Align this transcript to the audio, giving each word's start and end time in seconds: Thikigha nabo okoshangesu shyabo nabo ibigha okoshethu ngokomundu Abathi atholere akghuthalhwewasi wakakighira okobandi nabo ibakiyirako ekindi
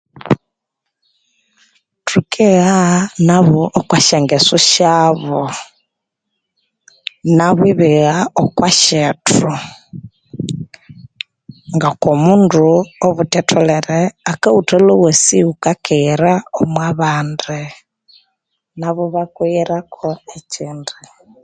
Thikigha 2.07 2.79
nabo 3.27 3.61
okoshangesu 3.79 4.57
shyabo 4.71 5.39
nabo 7.37 7.63
ibigha 7.73 8.15
okoshethu 8.43 9.51
ngokomundu 11.75 12.67
Abathi 13.05 13.35
atholere 13.41 13.99
akghuthalhwewasi 14.31 15.37
wakakighira 15.47 16.31
okobandi 16.61 17.59
nabo 18.79 19.01
ibakiyirako 19.09 20.09
ekindi 20.37 20.93